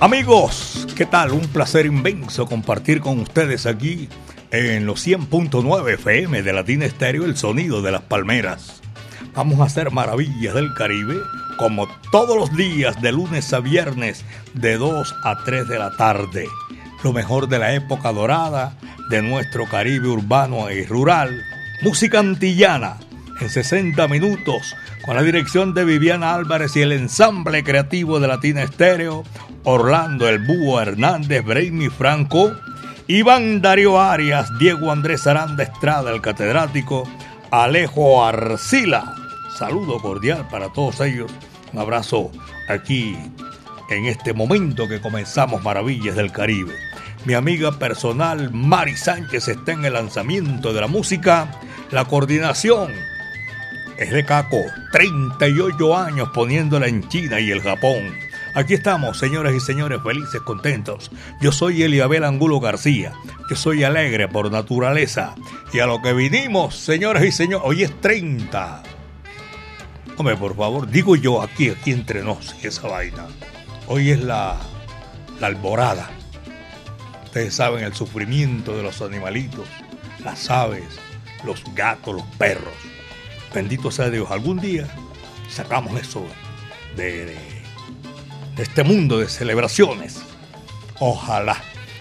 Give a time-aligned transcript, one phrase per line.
[0.00, 1.32] Amigos, ¿qué tal?
[1.32, 4.08] Un placer inmenso compartir con ustedes aquí
[4.52, 8.80] en los 100.9 FM de Latina Estéreo el sonido de las palmeras.
[9.34, 11.16] Vamos a hacer maravillas del Caribe
[11.56, 16.46] como todos los días de lunes a viernes de 2 a 3 de la tarde.
[17.02, 18.78] Lo mejor de la época dorada
[19.10, 21.42] de nuestro Caribe urbano y rural.
[21.82, 22.98] Música antillana
[23.40, 24.76] en 60 minutos
[25.08, 29.24] con la dirección de Viviana Álvarez y el ensamble creativo de Latina Estéreo
[29.64, 32.52] Orlando El Búho Hernández, Brainy Franco,
[33.06, 37.08] Iván Darío Arias, Diego Andrés Aranda Estrada, el catedrático,
[37.50, 39.14] Alejo Arcila.
[39.56, 41.32] Saludo cordial para todos ellos.
[41.72, 42.30] Un abrazo
[42.68, 43.16] aquí
[43.88, 46.74] en este momento que comenzamos Maravillas del Caribe.
[47.24, 51.50] Mi amiga personal Mari Sánchez está en el lanzamiento de la música.
[51.92, 52.92] La coordinación
[53.98, 58.14] es de Caco, 38 años poniéndola en China y el Japón.
[58.54, 61.10] Aquí estamos, señoras y señores, felices, contentos.
[61.40, 63.12] Yo soy Eliabel Angulo García.
[63.50, 65.34] Yo soy alegre por naturaleza.
[65.72, 68.84] Y a lo que vinimos, señoras y señores, hoy es 30.
[70.16, 73.26] Hombre, por favor, digo yo aquí, aquí entre nos, esa vaina.
[73.88, 74.56] Hoy es la,
[75.40, 76.08] la alborada.
[77.24, 79.66] Ustedes saben el sufrimiento de los animalitos,
[80.24, 80.98] las aves,
[81.44, 82.87] los gatos, los perros.
[83.54, 84.86] Bendito sea Dios, algún día
[85.48, 86.24] sacamos eso
[86.96, 87.36] de
[88.56, 90.22] este mundo de celebraciones.
[90.98, 91.56] Ojalá.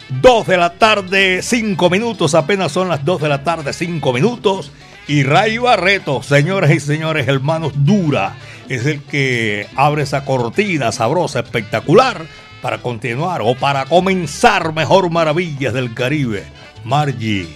[0.10, 4.72] Dos de la tarde, cinco minutos, apenas son las dos de la tarde, cinco minutos.
[5.08, 8.36] Y Ray Barreto, señoras y señores, hermanos Dura,
[8.70, 12.26] es el que abre esa cortina sabrosa, espectacular,
[12.62, 16.46] para continuar o para comenzar mejor Maravillas del Caribe.
[16.84, 17.48] Margie,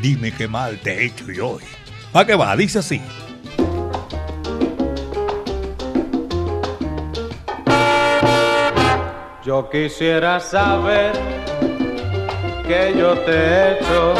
[0.00, 1.64] dime qué mal te he hecho yo hoy.
[2.12, 2.54] ¿A qué va?
[2.56, 3.00] Dice así.
[9.44, 11.10] Yo quisiera saber
[12.64, 14.14] que yo te he hecho.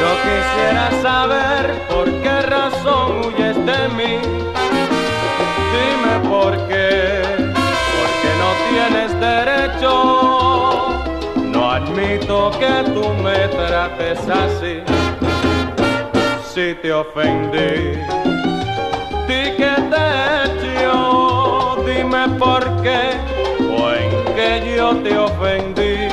[0.00, 4.18] Yo quisiera saber por qué razón huyes de mí.
[5.72, 7.22] Dime por qué,
[7.94, 9.92] porque no tienes derecho.
[11.44, 14.82] No admito que tú me trates así.
[16.52, 18.00] Si te ofendí,
[19.28, 21.84] di que te he hecho.
[21.86, 23.29] Dime por qué
[24.96, 26.08] te ofendí.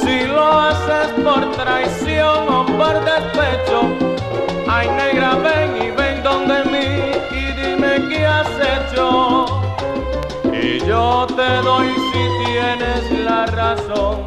[0.00, 3.82] Si lo haces por traición o por despecho,
[4.68, 6.88] ay negra ven y ven donde mí
[7.36, 9.46] y dime qué has hecho.
[10.52, 14.24] Y yo te doy si tienes la razón.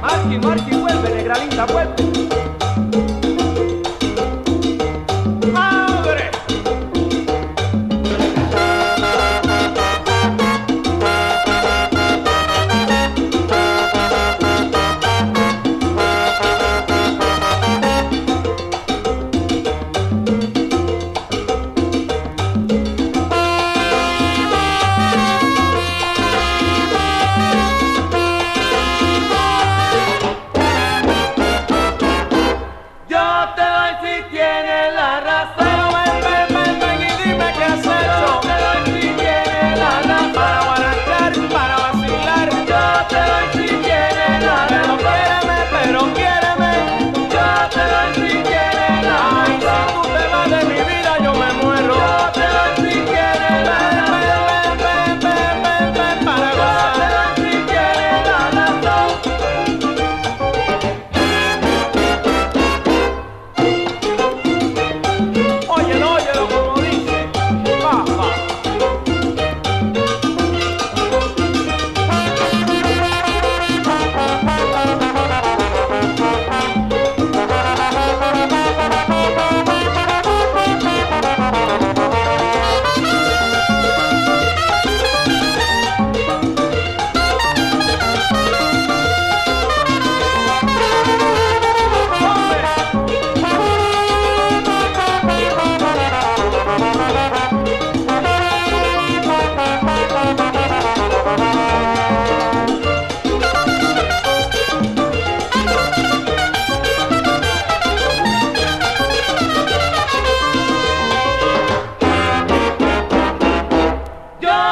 [0.00, 2.11] Marqui, Marqui, vuelve, negra linda, vuelve.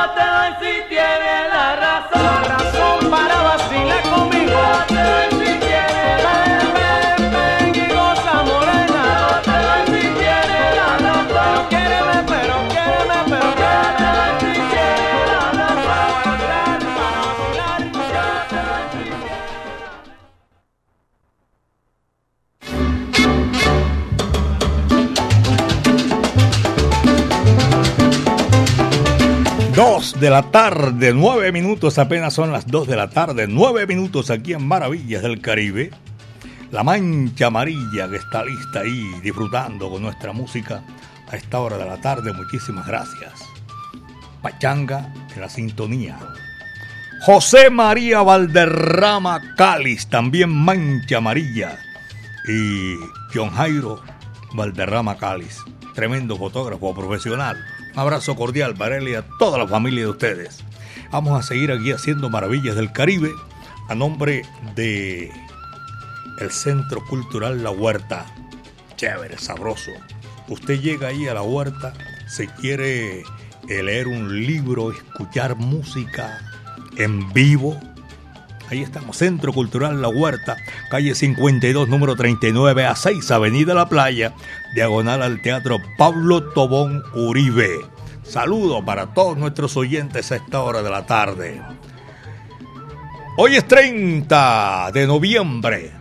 [0.00, 2.39] no te doy si tienes la razón.
[30.20, 34.52] De la tarde, nueve minutos, apenas son las dos de la tarde, nueve minutos aquí
[34.52, 35.90] en Maravillas del Caribe.
[36.70, 40.84] La mancha amarilla que está lista ahí disfrutando con nuestra música
[41.30, 43.32] a esta hora de la tarde, muchísimas gracias.
[44.42, 46.18] Pachanga en la sintonía.
[47.22, 51.78] José María Valderrama Cáliz, también mancha amarilla.
[52.46, 52.94] Y
[53.34, 54.02] John Jairo
[54.52, 55.56] Valderrama Cáliz,
[55.94, 57.56] tremendo fotógrafo profesional
[57.94, 60.62] abrazo cordial para y a toda la familia de ustedes.
[61.10, 63.32] Vamos a seguir aquí haciendo maravillas del Caribe
[63.88, 64.42] a nombre
[64.74, 65.30] de
[66.38, 68.26] el Centro Cultural La Huerta.
[68.96, 69.90] Chévere, sabroso.
[70.48, 71.94] Usted llega ahí a la huerta,
[72.28, 73.22] se quiere
[73.68, 76.40] leer un libro, escuchar música
[76.96, 77.78] en vivo,
[78.70, 80.56] Ahí estamos, Centro Cultural La Huerta,
[80.90, 84.32] calle 52, número 39 a 6, Avenida La Playa,
[84.74, 87.80] diagonal al Teatro Pablo Tobón Uribe.
[88.22, 91.60] Saludo para todos nuestros oyentes a esta hora de la tarde.
[93.36, 95.92] Hoy es 30 de noviembre.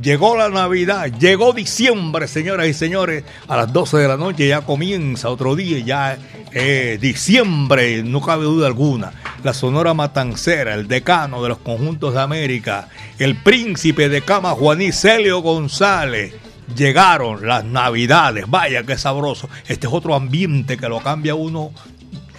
[0.00, 3.24] Llegó la Navidad, llegó diciembre, señoras y señores.
[3.48, 6.18] A las 12 de la noche ya comienza otro día, ya
[6.52, 9.12] eh, diciembre, no cabe duda alguna.
[9.42, 12.88] La Sonora Matancera, el decano de los conjuntos de América,
[13.18, 16.34] el príncipe de Cama Juaní Celio González.
[16.74, 19.48] Llegaron las navidades, vaya qué sabroso.
[19.68, 21.72] Este es otro ambiente que lo cambia uno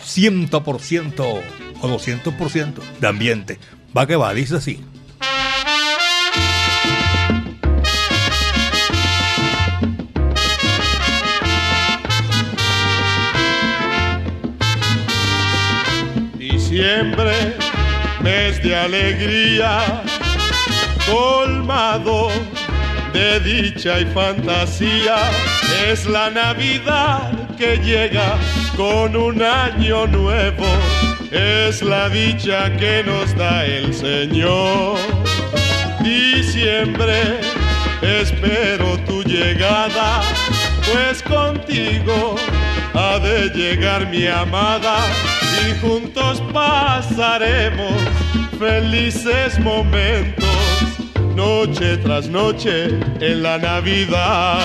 [0.03, 1.41] 100%
[1.81, 3.59] o 200% de ambiente.
[3.95, 4.83] Va que va, dice así.
[16.68, 17.56] Siempre
[18.21, 20.03] mes de alegría,
[21.09, 22.30] colmado
[23.17, 25.17] de dicha y fantasía,
[25.89, 28.37] es la Navidad que llega
[28.75, 30.67] con un año nuevo,
[31.31, 34.99] es la dicha que nos da el Señor.
[36.01, 37.39] Diciembre,
[38.03, 40.21] espero tu llegada,
[40.91, 42.35] pues contigo
[42.93, 44.97] ha de llegar mi amada
[45.65, 47.99] y juntos pasaremos
[48.59, 50.45] felices momentos,
[51.37, 52.87] noche tras noche
[53.21, 54.57] en la Navidad.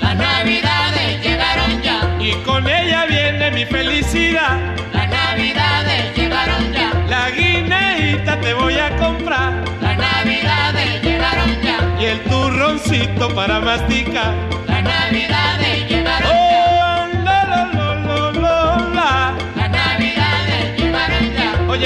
[0.00, 4.56] Las Navidades llegaron ya y con ella viene mi felicidad.
[4.94, 6.90] Las Navidades llegaron ya.
[7.10, 9.52] La guineita te voy a comprar.
[9.82, 11.78] Las Navidades llegaron ya.
[12.00, 14.32] Y el turroncito para masticar.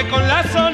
[0.09, 0.72] Con la sonora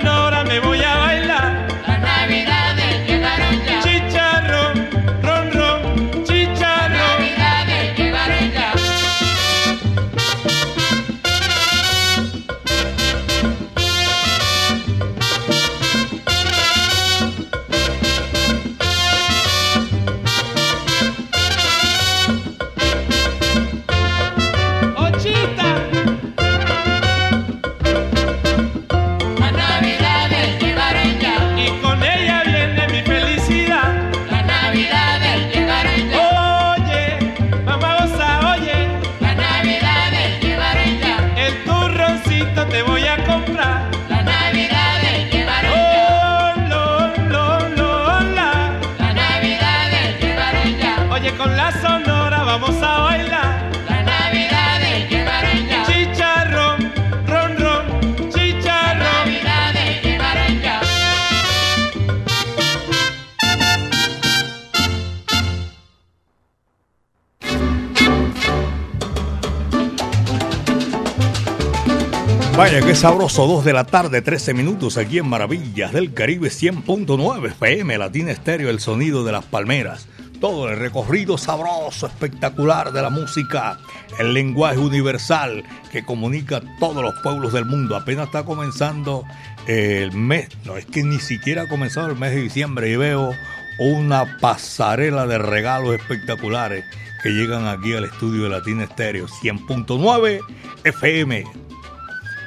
[72.99, 78.33] sabroso, 2 de la tarde, 13 minutos aquí en Maravillas del Caribe 100.9 FM, Latina
[78.33, 80.09] Estéreo, el sonido de las palmeras.
[80.41, 83.79] Todo el recorrido sabroso, espectacular de la música,
[84.19, 85.63] el lenguaje universal
[85.93, 87.95] que comunica a todos los pueblos del mundo.
[87.95, 89.23] Apenas está comenzando
[89.69, 93.33] el mes, no es que ni siquiera ha comenzado el mes de diciembre y veo
[93.79, 96.85] una pasarela de regalos espectaculares
[97.23, 100.41] que llegan aquí al estudio de Latina Estéreo 100.9
[100.83, 101.45] FM.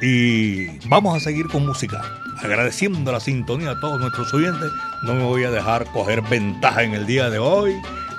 [0.01, 2.01] Y vamos a seguir con música.
[2.41, 4.72] Agradeciendo la sintonía a todos nuestros oyentes.
[5.03, 7.74] No me voy a dejar coger ventaja en el día de hoy.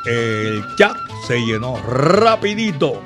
[0.06, 0.96] El chat
[1.26, 3.02] se llenó rapidito.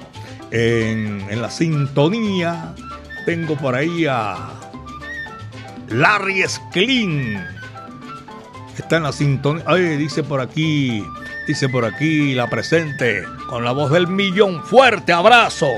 [0.50, 2.75] En, en la sintonía
[3.25, 4.37] tengo por ahí a
[5.88, 7.42] Larry Sklin.
[8.76, 9.64] Está en la sintonía.
[9.66, 11.02] Ay, dice por aquí
[11.47, 14.64] Dice por aquí la presente con la voz del millón.
[14.64, 15.68] Fuerte abrazo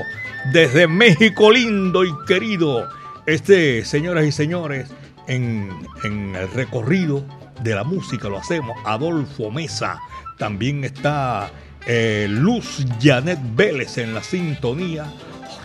[0.45, 2.87] desde México lindo y querido.
[3.25, 4.89] Este, señoras y señores,
[5.27, 5.69] en,
[6.03, 7.23] el recorrido
[7.61, 8.75] de la música lo hacemos.
[8.85, 9.99] Adolfo Mesa.
[10.37, 11.51] También está
[11.85, 15.05] eh, Luz Janet Vélez en la sintonía.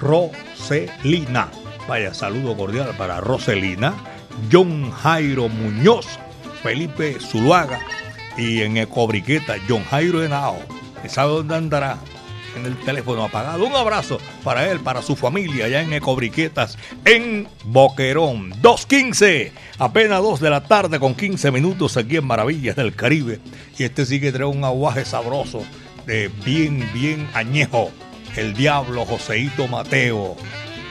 [0.01, 1.49] Roselina.
[1.89, 3.95] Vaya, saludo cordial para Roselina.
[4.53, 6.07] John Jairo Muñoz.
[6.63, 7.81] Felipe Zuluaga.
[8.37, 10.59] Y en Ecobriqueta, John Jairo Henao.
[11.07, 11.99] ¿Sabe dónde andará?
[12.57, 13.67] En el teléfono apagado.
[13.67, 18.53] Un abrazo para él, para su familia, allá en Ecobriquetas, en Boquerón.
[18.63, 23.41] 2.15, apenas 2 de la tarde con 15 minutos aquí en Maravillas del Caribe.
[23.79, 25.63] Y este sí que trae un aguaje sabroso,
[26.07, 27.91] de bien, bien añejo.
[28.37, 30.37] El Diablo, Joseito Mateo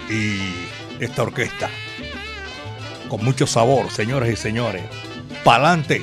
[0.09, 1.69] y esta orquesta.
[3.09, 4.83] Con mucho sabor, señores y señores.
[5.43, 6.01] Pa'lante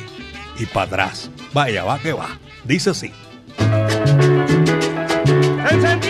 [0.58, 1.30] y para atrás.
[1.52, 2.38] Vaya, va que va.
[2.64, 3.10] Dice así.
[5.70, 6.09] Encendió.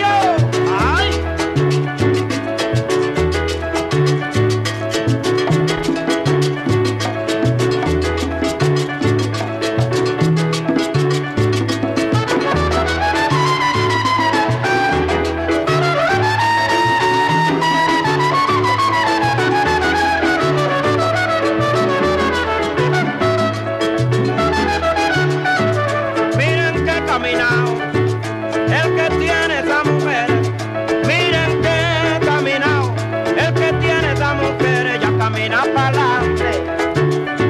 [35.41, 36.63] Camina para adelante,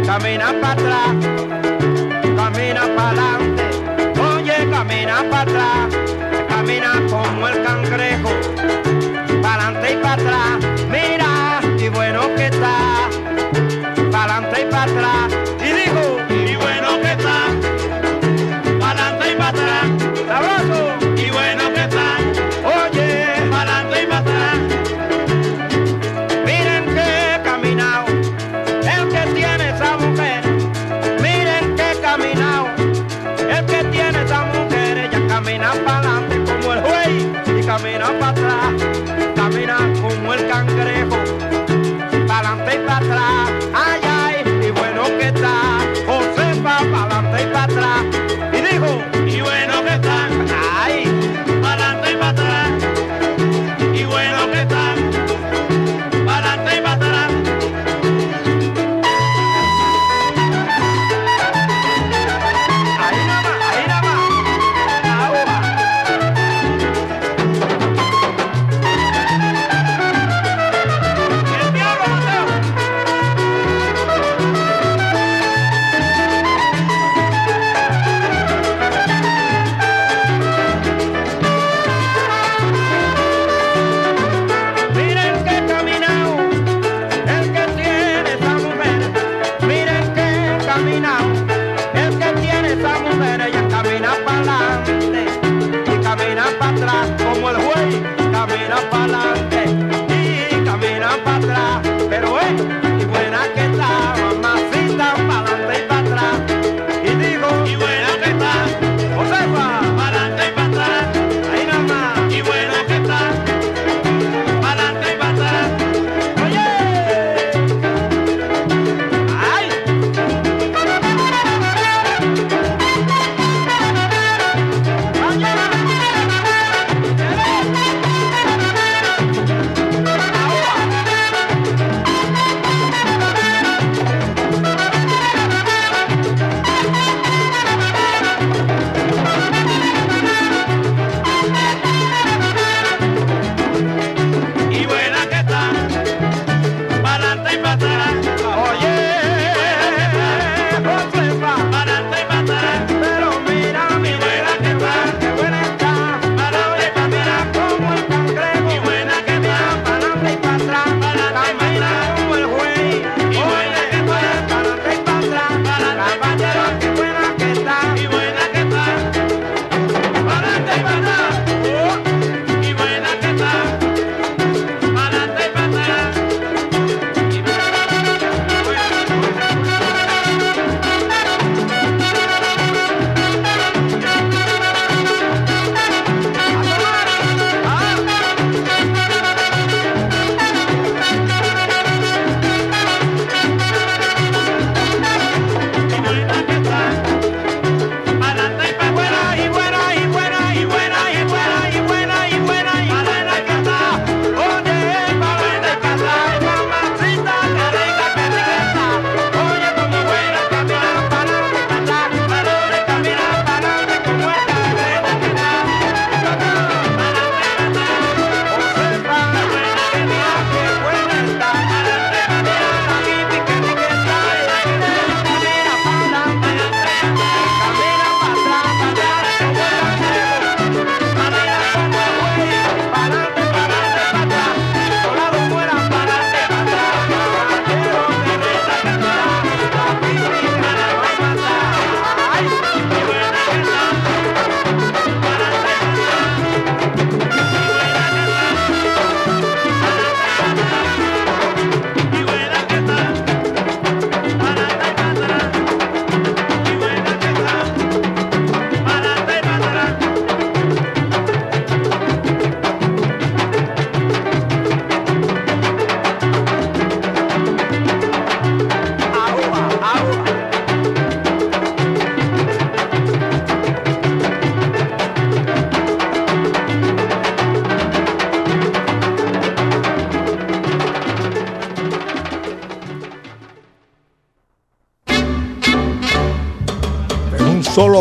[0.05, 0.90] camina para atrás,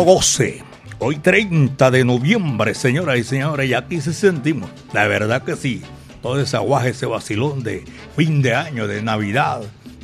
[0.01, 0.63] solo goce.
[0.99, 4.69] Hoy 30 de noviembre, señoras y señores, y aquí se sentimos.
[4.93, 5.83] La verdad que sí.
[6.21, 7.83] Todo ese aguaje, ese vacilón de
[8.15, 9.61] fin de año, de Navidad.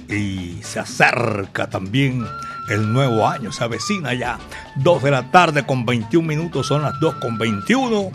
[0.09, 2.25] Y se acerca también
[2.69, 4.39] el nuevo año, se avecina ya.
[4.77, 8.11] 2 de la tarde con 21 minutos, son las 2 con 21.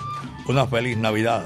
[0.49, 1.43] Una feliz Navidad.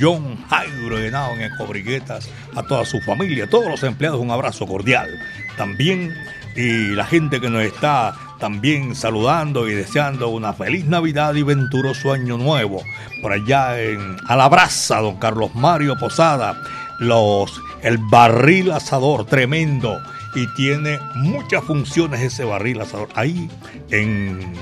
[0.00, 4.66] John Jairo Henao en Ecobriguetas, a toda su familia, a todos los empleados, un abrazo
[4.66, 5.08] cordial.
[5.56, 6.12] También
[6.56, 12.12] y la gente que nos está también saludando y deseando una feliz Navidad y venturoso
[12.12, 12.82] año nuevo.
[13.22, 16.60] Por allá en Alabraza, don Carlos Mario Posada,
[16.98, 19.98] los, el barril asador tremendo
[20.34, 23.08] y tiene muchas funciones ese barril asador.
[23.14, 23.48] Ahí
[23.88, 24.52] en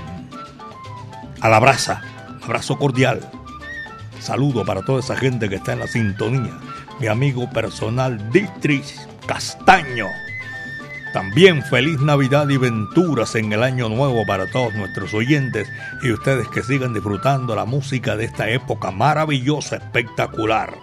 [1.41, 2.03] Alabraza,
[2.41, 3.19] abrazo cordial.
[4.21, 6.57] Saludo para toda esa gente que está en la sintonía.
[7.01, 8.95] Mi amigo personal Dietrich
[9.27, 10.07] Castaño
[11.13, 15.69] también feliz Navidad y venturas en el año nuevo para todos nuestros oyentes
[16.03, 20.75] y ustedes que sigan disfrutando la música de esta época maravillosa, espectacular.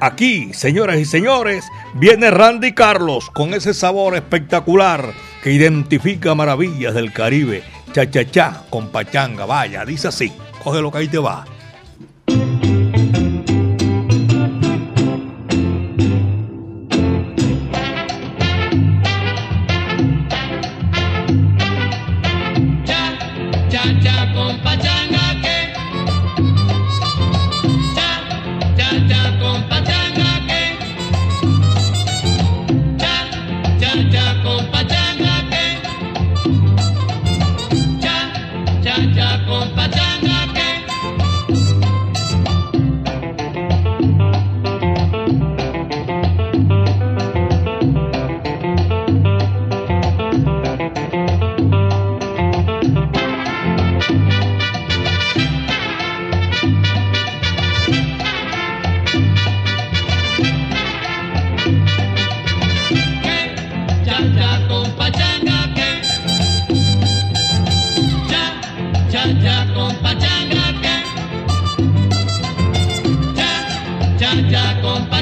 [0.00, 7.12] Aquí, señoras y señores, viene Randy Carlos con ese sabor espectacular que identifica maravillas del
[7.12, 7.62] Caribe.
[7.92, 11.44] Cha cha cha con pachanga, vaya, dice así, coge lo que ahí te va.
[74.42, 75.13] marcha, compadre.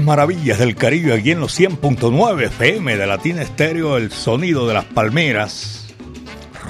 [0.00, 4.84] Maravillas del Caribe aquí en los 100.9 FM de Latina Estéreo, el sonido de las
[4.84, 5.94] palmeras.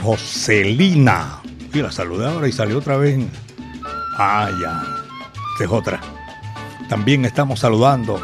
[0.03, 1.41] Roselina.
[1.73, 3.19] Y la saludé ahora y salió otra vez.
[4.19, 4.83] Ah, ya.
[5.53, 6.01] Esta es otra.
[6.89, 8.21] También estamos saludando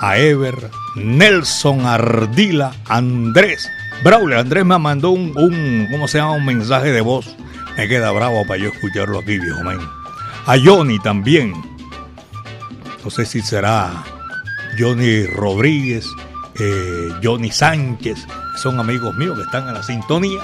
[0.00, 3.68] a Ever, Nelson Ardila, Andrés.
[4.04, 6.32] Braulio, Andrés me mandó un, un, ¿cómo se llama?
[6.32, 7.36] Un mensaje de voz.
[7.76, 9.78] Me queda bravo para yo escucharlo aquí, viejo man.
[10.46, 11.71] A Johnny también.
[13.04, 14.04] No sé si será
[14.78, 16.06] Johnny Rodríguez,
[16.58, 20.40] eh, Johnny Sánchez, son amigos míos que están en la sintonía.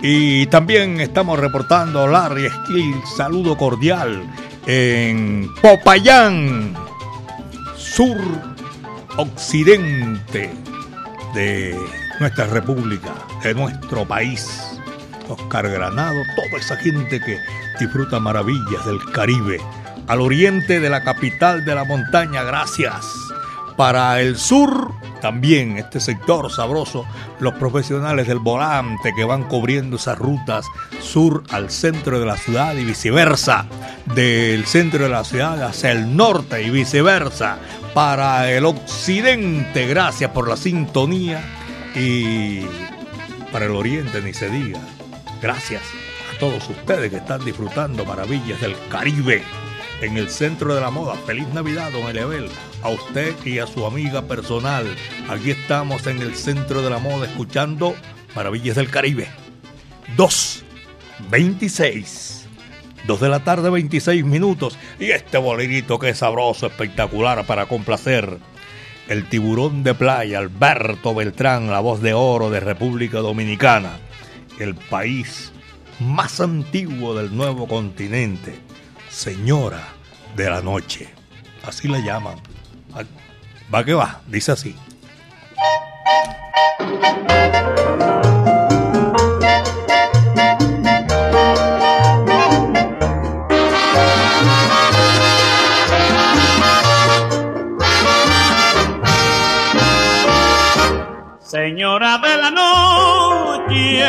[0.00, 4.22] Y también estamos reportando Larry Skill, saludo cordial
[4.66, 6.74] en Popayán,
[7.76, 8.18] sur
[9.16, 10.50] occidente
[11.34, 11.78] de
[12.20, 14.60] nuestra república, de nuestro país.
[15.28, 17.38] Oscar Granado, toda esa gente que
[17.80, 19.58] disfruta maravillas del Caribe,
[20.06, 23.04] al oriente de la capital de la montaña, gracias.
[23.76, 27.06] Para el sur también este sector sabroso,
[27.40, 30.66] los profesionales del volante que van cubriendo esas rutas
[31.00, 33.66] sur al centro de la ciudad y viceversa,
[34.14, 37.58] del centro de la ciudad hacia el norte y viceversa,
[37.94, 41.42] para el occidente, gracias por la sintonía.
[41.96, 42.62] Y
[43.52, 44.80] para el oriente ni se diga.
[45.40, 45.82] Gracias
[46.34, 49.44] a todos ustedes que están disfrutando maravillas del Caribe
[50.04, 51.14] en el centro de la moda.
[51.26, 52.48] Feliz Navidad, don Eliabel,
[52.82, 54.86] a usted y a su amiga personal.
[55.28, 57.94] Aquí estamos en el centro de la moda escuchando
[58.34, 59.28] Maravillas del Caribe.
[60.16, 60.64] 2,
[61.30, 62.46] 26.
[63.06, 64.78] 2 de la tarde, 26 minutos.
[64.98, 68.38] Y este bolerito que es sabroso, espectacular para complacer.
[69.08, 73.98] El tiburón de playa, Alberto Beltrán, la voz de oro de República Dominicana.
[74.58, 75.52] El país
[76.00, 78.58] más antiguo del nuevo continente
[79.14, 79.93] Señora
[80.34, 81.08] de la Noche.
[81.66, 82.38] Así la llaman.
[83.72, 84.76] Va que va, dice así.
[101.40, 104.04] Señora de la noche,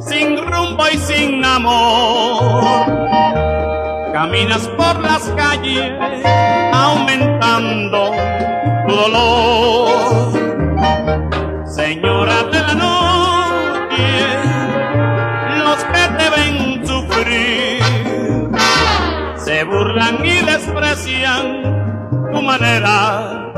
[0.00, 3.19] sin rumbo y sin amor
[4.20, 5.92] Caminas por las calles
[6.74, 8.12] aumentando
[8.86, 9.88] tu dolor.
[11.66, 14.10] Señora de la noche,
[15.64, 17.80] los que te ven sufrir
[19.38, 21.44] se burlan y desprecian
[22.30, 23.50] tu manera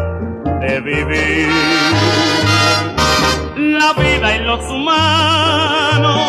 [0.61, 1.49] de vivir.
[3.57, 6.23] La vida y los humanos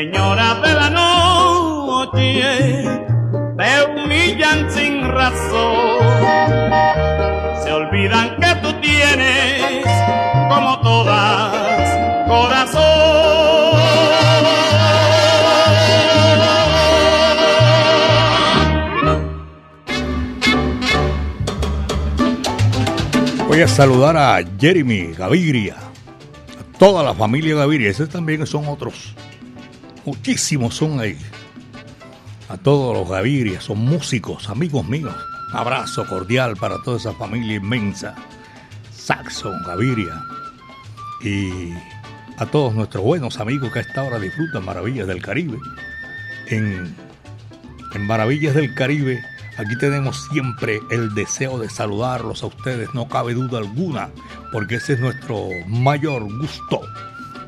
[0.00, 2.40] Señora de la noche,
[3.58, 5.98] te humillan sin razón.
[7.62, 9.84] Se olvidan que tú tienes,
[10.48, 12.80] como todas, corazón.
[23.48, 25.76] Voy a saludar a Jeremy Gaviria,
[26.78, 29.14] toda la familia Gaviria, esos también son otros
[30.04, 31.18] Muchísimos son ahí.
[32.48, 35.14] A todos los Gaviria, son músicos, amigos míos.
[35.52, 38.14] Abrazo cordial para toda esa familia inmensa.
[38.92, 40.22] Saxon, Gaviria.
[41.22, 41.72] Y
[42.38, 45.58] a todos nuestros buenos amigos que a esta hora disfrutan Maravillas del Caribe.
[46.48, 46.96] En,
[47.94, 49.22] en Maravillas del Caribe,
[49.58, 54.08] aquí tenemos siempre el deseo de saludarlos a ustedes, no cabe duda alguna,
[54.50, 56.80] porque ese es nuestro mayor gusto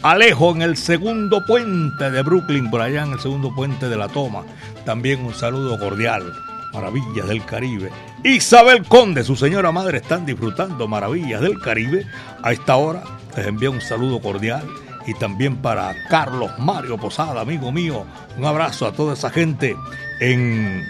[0.02, 4.08] Alejo en el segundo puente de Brooklyn, por allá en el segundo puente de la
[4.08, 4.42] Toma.
[4.84, 6.24] También un saludo cordial.
[6.72, 7.92] Maravillas del Caribe.
[8.24, 12.04] Isabel Conde, su señora madre, están disfrutando Maravillas del Caribe.
[12.42, 13.04] A esta hora
[13.36, 14.66] les envío un saludo cordial.
[15.06, 18.04] Y también para Carlos Mario Posada, amigo mío.
[18.36, 19.76] Un abrazo a toda esa gente
[20.18, 20.84] en,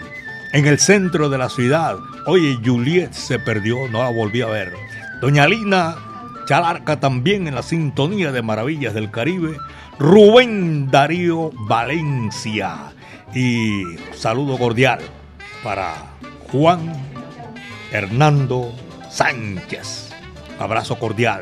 [0.53, 1.97] en el centro de la ciudad.
[2.25, 4.73] Oye, Juliet se perdió, no la volví a ver.
[5.21, 5.97] Doña Lina
[6.45, 9.57] Chalarca también en la sintonía de Maravillas del Caribe.
[9.99, 12.93] Rubén Darío Valencia.
[13.33, 14.99] Y saludo cordial
[15.63, 15.93] para
[16.51, 16.93] Juan
[17.91, 18.73] Hernando
[19.09, 20.11] Sánchez.
[20.59, 21.41] Abrazo cordial.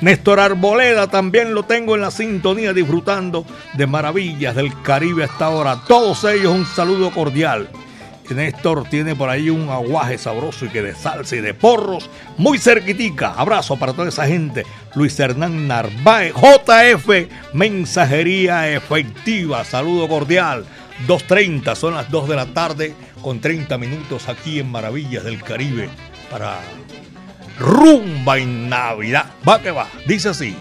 [0.00, 5.80] Néstor Arboleda también lo tengo en la sintonía disfrutando de Maravillas del Caribe hasta ahora.
[5.86, 7.68] Todos ellos un saludo cordial.
[8.30, 12.08] Néstor tiene por ahí un aguaje sabroso y que de salsa y de porros
[12.38, 13.34] muy cerquitica.
[13.34, 14.64] Abrazo para toda esa gente.
[14.94, 17.08] Luis Hernán Narváez, JF,
[17.52, 19.64] mensajería efectiva.
[19.64, 20.64] Saludo cordial.
[21.08, 25.88] 2.30, son las 2 de la tarde con 30 minutos aquí en Maravillas del Caribe
[26.30, 26.60] para
[27.58, 29.26] rumba en Navidad.
[29.46, 30.56] Va que va, dice así.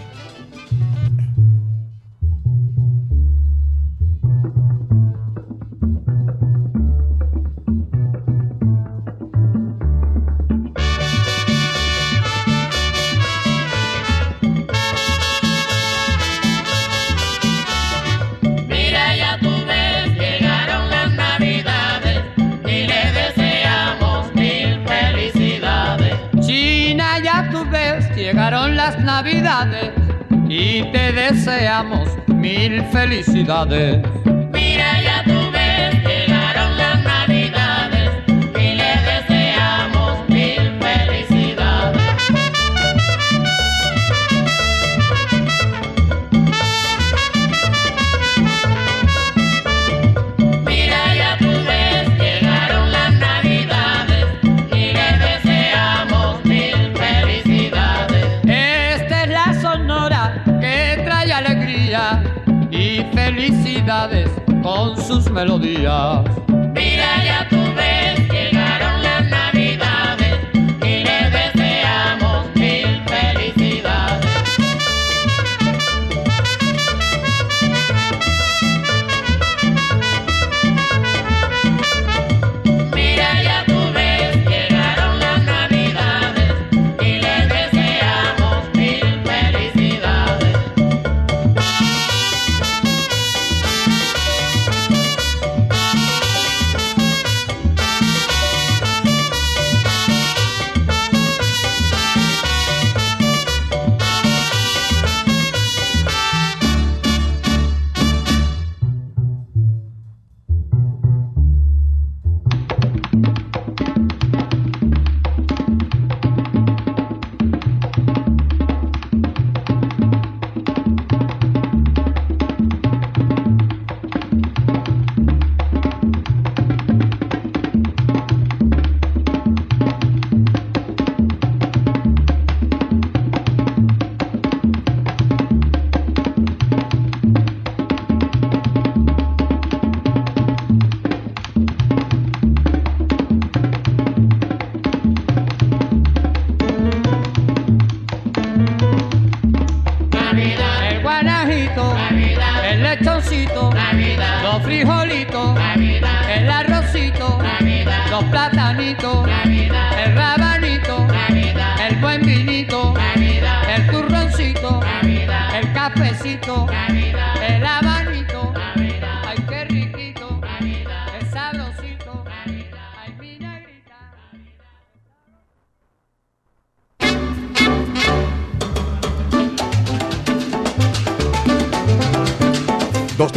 [28.85, 29.91] las navidades
[30.49, 34.05] y te deseamos mil felicidades.
[65.33, 66.42] melodías.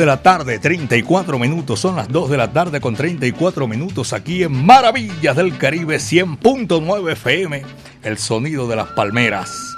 [0.07, 1.81] la tarde, 34 minutos.
[1.81, 7.13] Son las 2 de la tarde con 34 minutos aquí en Maravillas del Caribe 100.9
[7.13, 7.63] FM.
[8.03, 9.77] El sonido de las palmeras.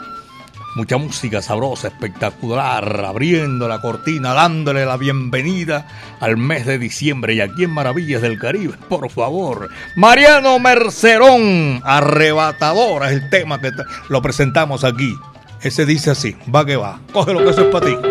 [0.77, 5.89] Mucha música sabrosa, espectacular, abriendo la cortina, dándole la bienvenida
[6.21, 9.71] al mes de diciembre y aquí en Maravillas del Caribe, por favor.
[9.97, 13.73] Mariano Mercerón, arrebatador, es el tema que
[14.09, 15.13] lo presentamos aquí.
[15.63, 18.08] Ese dice así, va que va, coge lo que eso es para ti.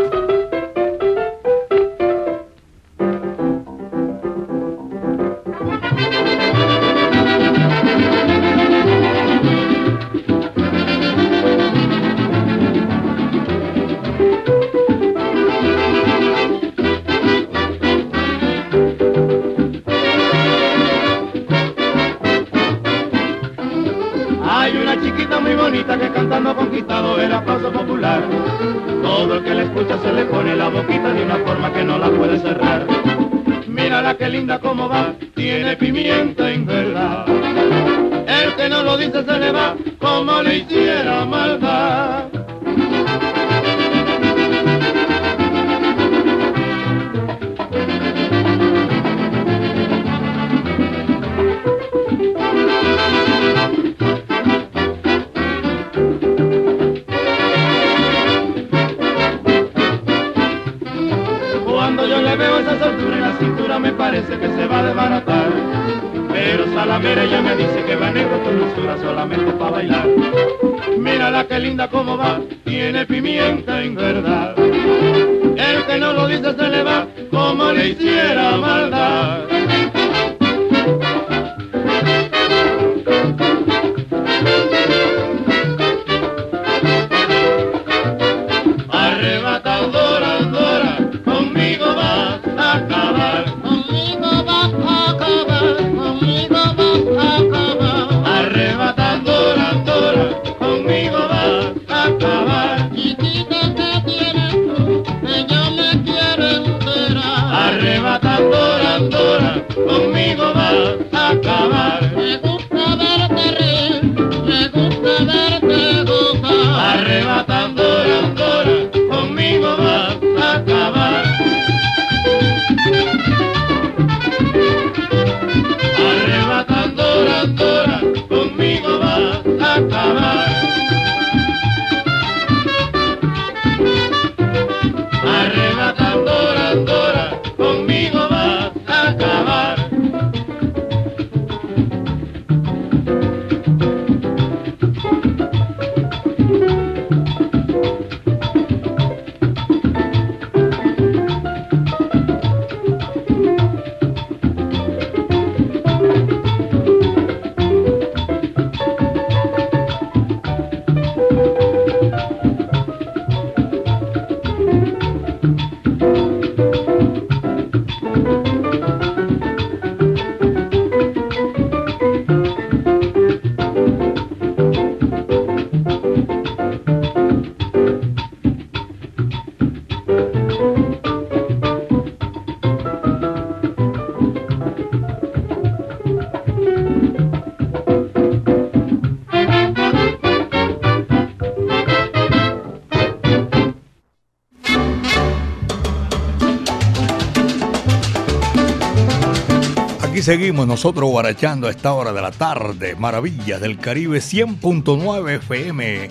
[200.27, 202.97] Seguimos nosotros guarachando a esta hora de la tarde.
[202.97, 206.09] Maravillas del Caribe 100.9 FM.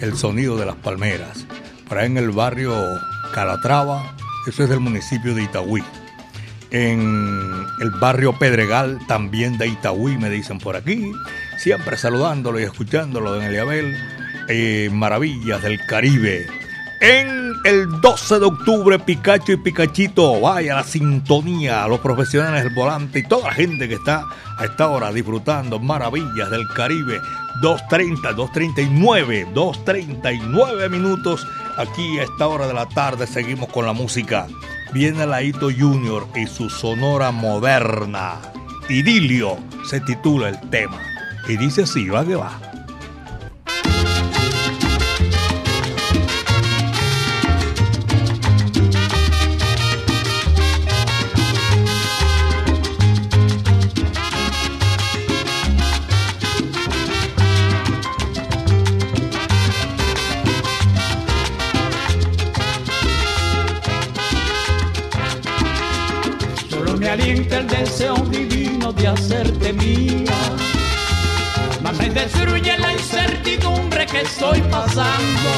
[0.00, 1.44] El sonido de las palmeras.
[1.86, 2.74] Por ahí en el barrio
[3.34, 4.16] Calatrava.
[4.46, 5.82] Eso es del municipio de Itagüí.
[6.70, 11.12] En el barrio Pedregal, también de Itagüí, me dicen por aquí.
[11.58, 13.94] Siempre saludándolo y escuchándolo, don Eliabel.
[14.48, 16.46] Eh, maravillas del Caribe.
[17.02, 23.20] En el 12 de octubre, Picacho y Picachito, vaya la sintonía, los profesionales del volante
[23.20, 24.24] y toda la gente que está
[24.56, 27.20] a esta hora disfrutando maravillas del Caribe.
[27.62, 31.46] 2.30, 2.39, 2.39 minutos.
[31.76, 34.46] Aquí a esta hora de la tarde seguimos con la música.
[34.92, 38.36] Viene Laito Junior y su sonora moderna.
[38.88, 40.98] Idilio se titula el tema.
[41.48, 42.67] Y dice así, va que va.
[67.08, 70.36] Me alienta el deseo divino de hacerte mía.
[71.82, 75.50] Mas me destruye la incertidumbre que estoy pasando.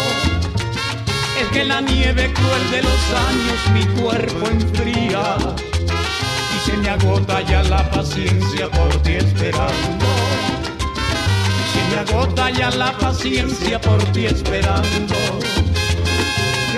[1.41, 5.37] Es que la nieve cruel de los años mi cuerpo enfría.
[6.55, 10.07] Y se me agota ya la paciencia por ti esperando.
[11.59, 15.17] Y se me agota ya la paciencia por ti esperando.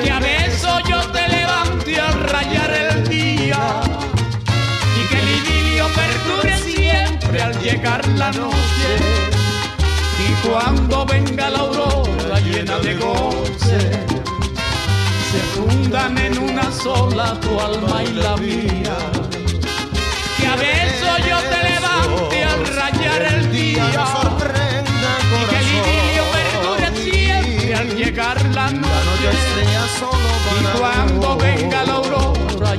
[0.02, 1.21] Que a beso yo te
[7.40, 8.90] al llegar la noche.
[10.18, 13.80] Y cuando venga la aurora llena de goce,
[15.30, 18.96] se fundan en una sola tu alma y la mía.
[20.36, 23.92] Que a beso yo te levante al rayar el día y
[25.48, 28.92] que el idilio perdure siempre al llegar la noche.
[30.60, 31.91] Y cuando venga la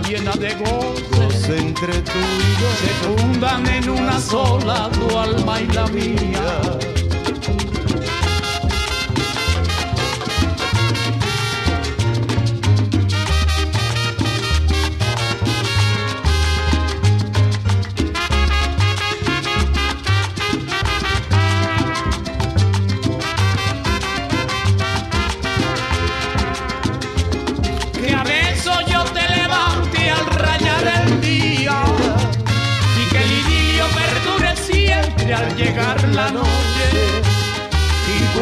[0.07, 5.67] llena de goce, entre tú y yo se fundan en una sola tu alma y
[5.67, 7.02] la mía.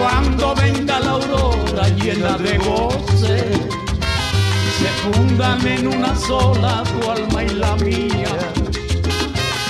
[0.01, 3.37] Cuando venga la aurora llena de goce,
[4.79, 8.33] se fundan en una sola tu alma y la mía.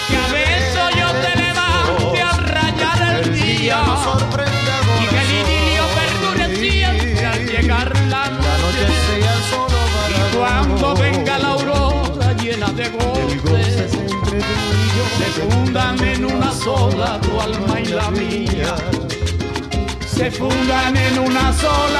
[0.07, 3.79] Que a beso yo te levante al rayar el día
[5.01, 8.87] y que el idilio perdure siempre al llegar la noche.
[10.09, 17.81] Y cuando venga la aurora llena de goce, se fundan en una sola tu alma
[17.81, 18.75] y la mía.
[20.21, 21.90] Se fundan en una sola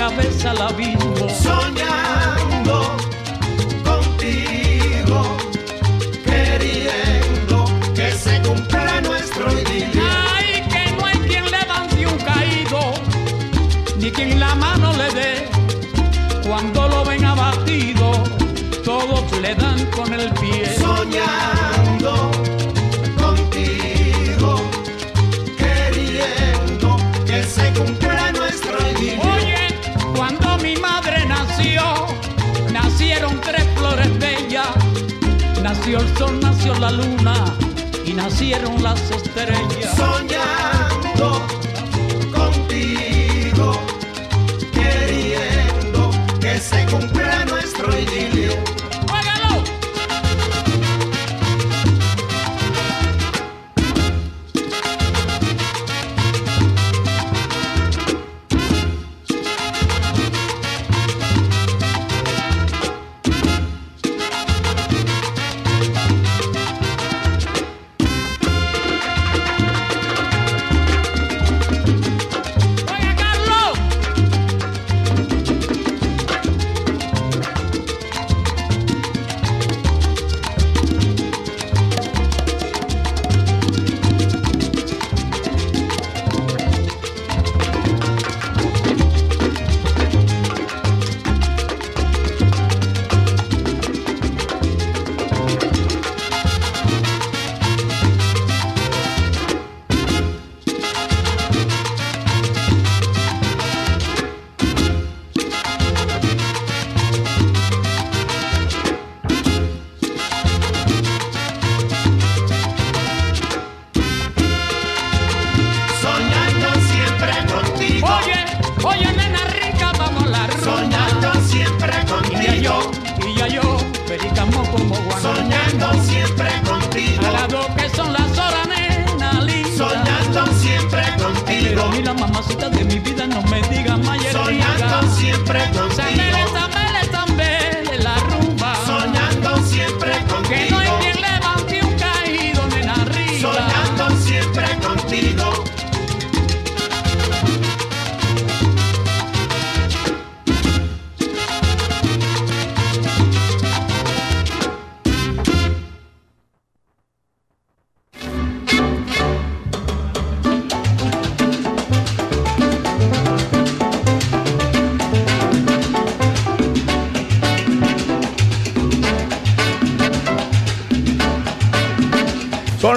[0.00, 1.28] cabeza al abismo.
[38.04, 39.94] Y nacieron las estrellas.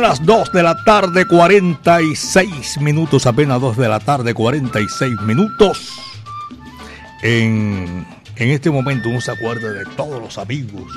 [0.04, 5.93] Las 2 de la tarde, 46 minutos, apenas 2 de la tarde, 46 minutos.
[7.22, 10.91] En, en este momento uno se acuerda de todos los amigos.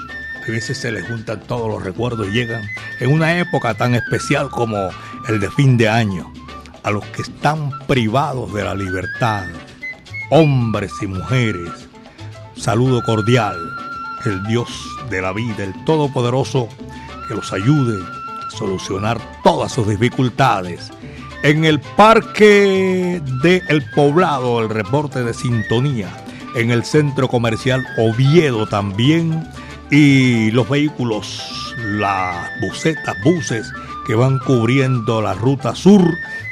[0.44, 2.62] A veces se les juntan todos los recuerdos y llegan
[2.98, 4.90] en una época tan especial como
[5.28, 6.32] el de fin de año.
[6.82, 9.44] A los que están privados de la libertad,
[10.30, 11.70] hombres y mujeres.
[12.56, 13.56] Saludo cordial.
[14.24, 14.68] El Dios
[15.10, 16.68] de la vida, el Todopoderoso,
[17.28, 18.15] que los ayude
[18.56, 20.90] solucionar todas sus dificultades.
[21.42, 26.08] En el Parque de El Poblado, el reporte de sintonía.
[26.54, 29.46] En el Centro Comercial Oviedo también.
[29.90, 33.70] Y los vehículos, las busetas, buses
[34.06, 36.02] que van cubriendo la ruta sur.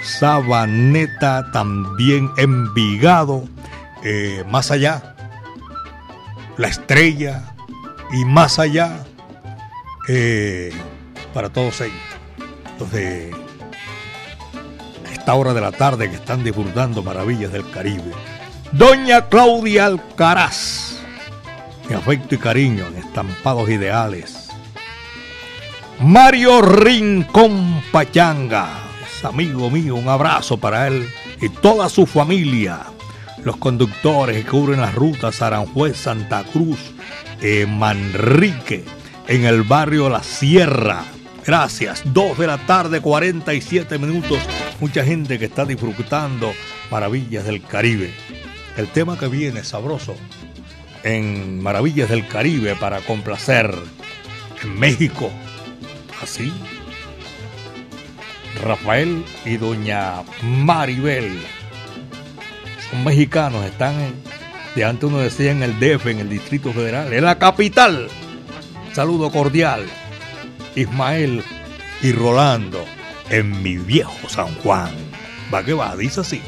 [0.05, 3.45] Sabaneta también Envigado.
[4.05, 5.17] Eh, más allá,
[6.57, 7.55] la estrella.
[8.13, 9.05] Y más allá,
[10.09, 10.73] eh,
[11.35, 11.99] para todos ellos.
[12.79, 13.35] Los de
[15.13, 18.13] esta hora de la tarde que están disfrutando maravillas del Caribe.
[18.73, 20.99] Doña Claudia Alcaraz.
[21.89, 24.49] Mi afecto y cariño en estampados ideales.
[26.01, 28.69] Mario Rincón Pachanga.
[29.07, 31.09] Es amigo mío, un abrazo para él
[31.41, 32.81] y toda su familia.
[33.45, 36.79] Los conductores que cubren las rutas Aranjuez, Santa Cruz,
[37.41, 38.85] eh, Manrique,
[39.29, 41.05] en el barrio La Sierra.
[41.47, 42.03] Gracias.
[42.07, 44.39] 2 de la tarde, 47 minutos.
[44.81, 46.53] Mucha gente que está disfrutando
[46.91, 48.13] maravillas del Caribe.
[48.77, 50.17] El tema que viene sabroso
[51.03, 53.75] en Maravillas del Caribe para complacer
[54.63, 55.31] en México.
[56.23, 56.53] Así.
[58.63, 61.39] Rafael y doña Maribel.
[62.91, 64.15] Son mexicanos, están
[64.75, 68.09] de antes uno decía en el DF, en el Distrito Federal, en la capital.
[68.93, 69.87] Saludo cordial.
[70.77, 71.43] Ismael
[72.03, 72.85] y Rolando
[73.31, 74.91] en mi viejo San Juan.
[75.53, 76.43] Va que va, dice así.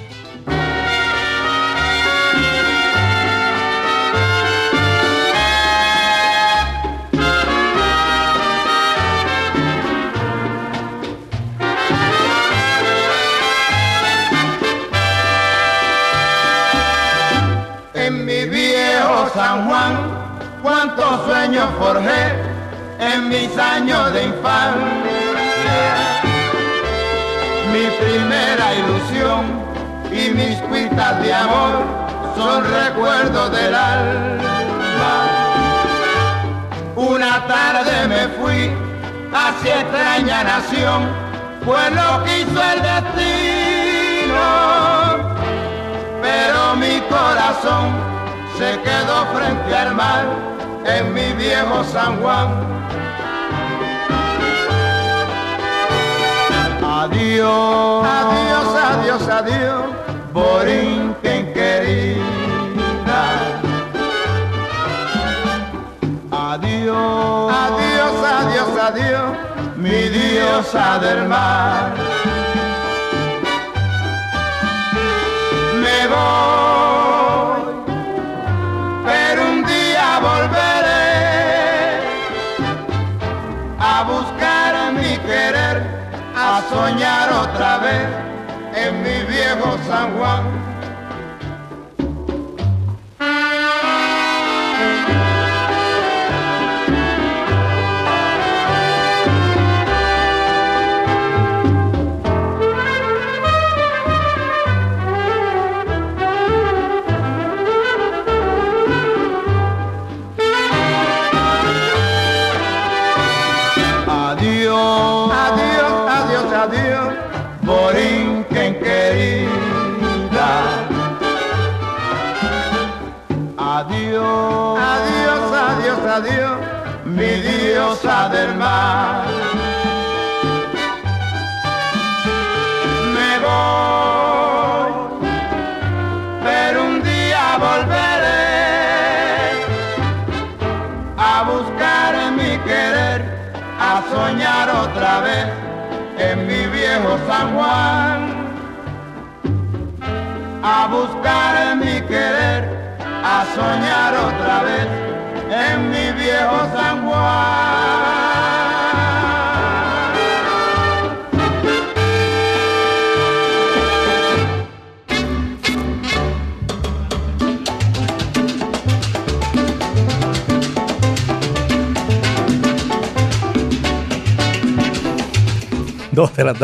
[23.36, 24.76] Mis años de infancia.
[27.72, 29.42] Mi primera ilusión
[30.10, 31.84] y mis cuitas de amor
[32.36, 35.14] son recuerdos del alma.
[36.94, 38.70] Una tarde me fui
[39.34, 41.08] hacia extraña nación,
[41.64, 44.06] fue lo que hizo el destino
[46.22, 47.90] pero mi corazón
[48.58, 50.24] se quedó frente al mar
[50.84, 52.48] en mi viejo San Juan.
[57.16, 59.84] Adiós, adiós, adiós, adiós,
[60.34, 62.20] Borinquen querida.
[66.30, 69.36] Adiós, adiós, adiós, adiós,
[69.76, 71.94] mi diosa del mar.
[75.82, 77.05] me voy,
[86.68, 88.08] soñar otra vez
[88.74, 90.75] en mi viejo San Juan.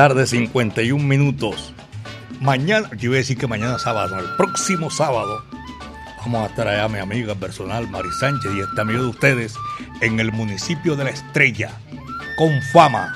[0.09, 1.73] Tarde, 51 minutos.
[2.41, 5.45] Mañana, yo iba a decir que mañana sábado, el próximo sábado,
[6.19, 9.55] vamos a estar allá, mi amiga personal, Mari Sánchez, y este amigo de ustedes,
[10.01, 11.71] en el municipio de La Estrella,
[12.37, 13.15] con fama,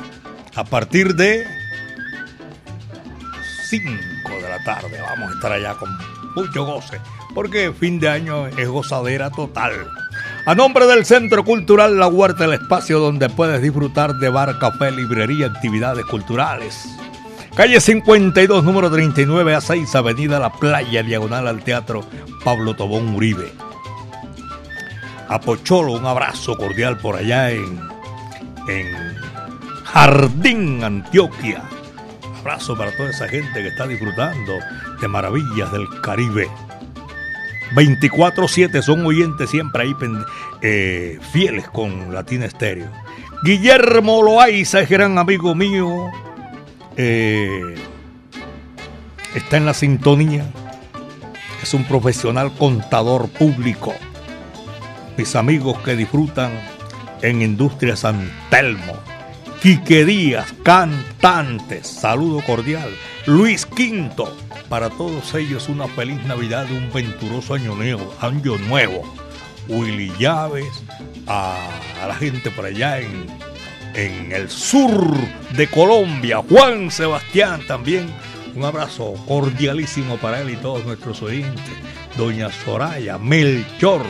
[0.54, 1.44] a partir de
[3.68, 3.90] 5
[4.40, 5.00] de la tarde.
[5.00, 5.90] Vamos a estar allá con
[6.36, 7.00] mucho goce,
[7.34, 9.72] porque fin de año es gozadera total.
[10.48, 14.92] A nombre del Centro Cultural La Huerta, el espacio donde puedes disfrutar de bar, café,
[14.92, 16.86] librería, actividades culturales.
[17.56, 22.04] Calle 52, número 39 a 6, Avenida La Playa, diagonal al Teatro
[22.44, 23.52] Pablo Tobón Uribe.
[25.28, 27.80] A Pocholo, un abrazo cordial por allá en,
[28.68, 28.86] en
[29.82, 31.60] Jardín, Antioquia.
[32.38, 34.52] Abrazo para toda esa gente que está disfrutando
[35.00, 36.48] de maravillas del Caribe.
[37.74, 39.94] 24-7 son oyentes siempre ahí
[40.62, 42.90] eh, fieles con Latina Estéreo.
[43.42, 46.06] Guillermo Loaiza es gran amigo mío.
[46.96, 47.74] Eh,
[49.34, 50.46] está en la sintonía.
[51.62, 53.94] Es un profesional contador público.
[55.16, 56.52] Mis amigos que disfrutan
[57.22, 58.94] en Industria San Telmo.
[59.60, 61.86] Quique Díaz, cantantes.
[61.86, 62.88] Saludo cordial.
[63.26, 68.14] Luis Quinto para todos ellos una feliz Navidad, un venturoso año nuevo.
[68.20, 69.02] Año nuevo.
[69.68, 70.84] Willy Llaves,
[71.26, 71.58] a,
[72.06, 73.26] la gente por allá en,
[73.94, 75.16] en el sur
[75.56, 78.08] de Colombia, Juan Sebastián también.
[78.54, 81.74] Un abrazo cordialísimo para él y todos nuestros oyentes.
[82.16, 84.02] Doña Soraya, Melchor,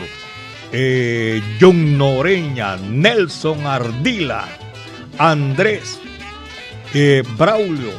[0.72, 4.46] eh, John Noreña, Nelson Ardila,
[5.18, 5.98] Andrés,
[6.94, 7.92] eh, Braulio,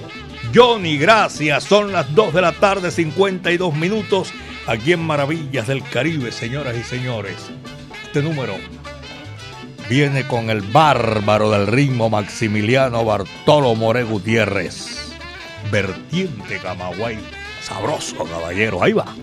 [0.58, 1.66] Johnny, gracias.
[1.66, 4.34] Son las 2 de la tarde, 52 minutos,
[4.66, 7.36] aquí en Maravillas del Caribe, señoras y señores.
[8.06, 8.56] Este número
[9.88, 15.14] viene con el bárbaro del ritmo Maximiliano Bartolo More Gutiérrez.
[15.72, 17.20] Vertiente Camagüey.
[17.62, 18.82] Sabroso, caballero.
[18.82, 19.14] Ahí va.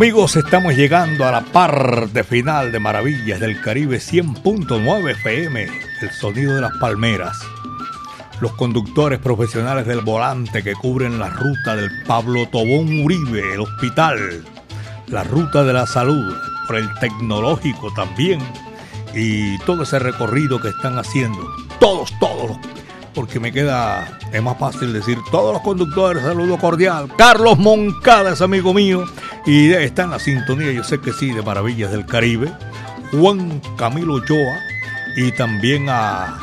[0.00, 5.68] Amigos, estamos llegando a la parte final de Maravillas del Caribe 100.9 FM,
[6.00, 7.38] el sonido de las palmeras.
[8.40, 14.42] Los conductores profesionales del volante que cubren la ruta del Pablo Tobón Uribe, el hospital,
[15.08, 16.34] la ruta de la salud,
[16.66, 18.40] por el tecnológico también,
[19.14, 21.46] y todo ese recorrido que están haciendo.
[21.78, 22.56] Todos, todos,
[23.14, 27.06] porque me queda, es más fácil decir, todos los conductores, saludo cordial.
[27.18, 29.04] Carlos Moncada es amigo mío
[29.46, 32.52] y está en la sintonía, yo sé que sí, de Maravillas del Caribe.
[33.12, 34.58] Juan Camilo Ochoa
[35.16, 36.38] y también a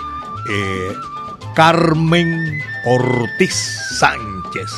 [0.50, 0.94] eh,
[1.56, 3.54] Carmen Ortiz
[4.00, 4.72] Sánchez.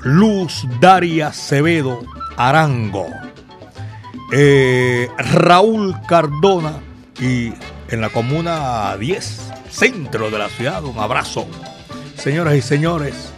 [0.00, 2.02] Luz Daria Acevedo
[2.36, 3.06] Arango.
[4.32, 6.80] Eh, Raúl Cardona
[7.20, 7.52] y
[7.88, 11.46] en la comuna 10, centro de la ciudad, un abrazo.
[12.16, 13.32] Señoras y señores,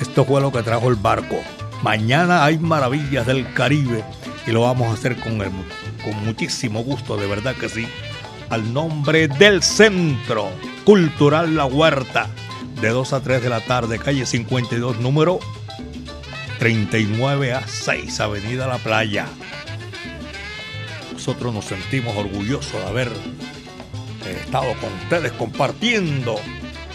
[0.00, 1.36] esto fue lo que trajo el barco.
[1.82, 4.04] Mañana hay maravillas del Caribe
[4.46, 7.86] y lo vamos a hacer con, con muchísimo gusto, de verdad que sí.
[8.50, 10.50] Al nombre del Centro
[10.84, 12.28] Cultural La Huerta,
[12.80, 15.38] de 2 a 3 de la tarde, calle 52, número
[16.58, 19.26] 39 a 6, Avenida La Playa.
[21.12, 23.12] Nosotros nos sentimos orgullosos de haber
[24.26, 26.36] estado con ustedes compartiendo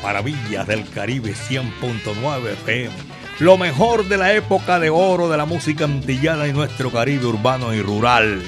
[0.03, 3.12] Maravillas del Caribe 100.9 FM.
[3.39, 7.73] Lo mejor de la época de oro de la música antillana y nuestro Caribe urbano
[7.73, 8.43] y rural.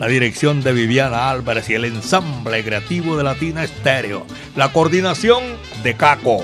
[0.00, 4.26] La dirección de Viviana Álvarez y el ensamble creativo de Latina Estéreo.
[4.56, 5.42] La coordinación
[5.82, 6.42] de Caco.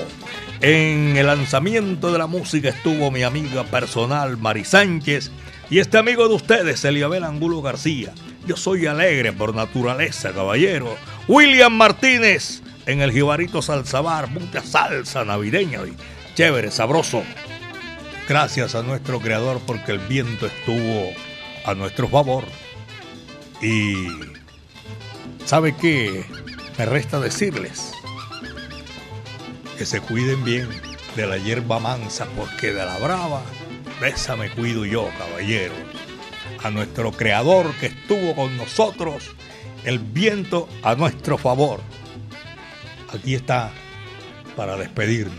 [0.61, 5.31] En el lanzamiento de la música estuvo mi amiga personal Mari Sánchez
[5.71, 8.13] y este amigo de ustedes, Eliabel Angulo García.
[8.45, 10.95] Yo soy alegre por naturaleza, caballero.
[11.27, 15.95] William Martínez en el Jibarito Salsabar, mucha salsa navideña y
[16.35, 17.23] chévere, sabroso.
[18.31, 21.11] Gracias a nuestro creador porque el viento estuvo
[21.65, 22.45] a nuestro favor.
[23.61, 24.07] Y
[25.43, 26.23] ¿sabe qué?
[26.77, 27.91] Me resta decirles
[29.77, 30.69] que se cuiden bien
[31.17, 33.43] de la hierba mansa porque de la brava,
[34.01, 35.73] esa me cuido yo, caballero.
[36.63, 39.35] A nuestro creador que estuvo con nosotros,
[39.83, 41.81] el viento a nuestro favor.
[43.13, 43.73] Aquí está
[44.55, 45.35] para despedirnos.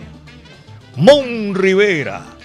[0.97, 2.42] Mon Rivera.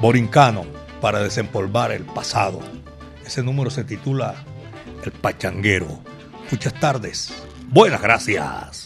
[0.00, 0.64] Borincano
[1.00, 2.60] para desempolvar el pasado.
[3.24, 4.34] Ese número se titula
[5.04, 6.00] El Pachanguero.
[6.50, 7.32] Muchas tardes.
[7.68, 8.85] Buenas gracias.